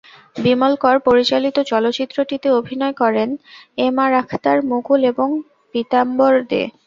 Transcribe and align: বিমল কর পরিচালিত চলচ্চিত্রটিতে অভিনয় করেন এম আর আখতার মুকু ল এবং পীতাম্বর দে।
বিমল 0.35 0.73
কর 0.83 0.95
পরিচালিত 1.07 1.57
চলচ্চিত্রটিতে 1.71 2.47
অভিনয় 2.59 2.95
করেন 3.01 3.29
এম 3.77 3.95
আর 4.03 4.11
আখতার 4.21 4.57
মুকু 4.69 4.93
ল 4.95 5.03
এবং 5.11 5.27
পীতাম্বর 5.75 6.33
দে। 6.49 6.63